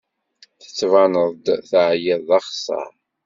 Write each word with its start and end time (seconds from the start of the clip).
Tettbaned-d 0.61 1.45
teɛyid 1.69 2.19
d 2.27 2.29
axeṣṣar. 2.37 2.91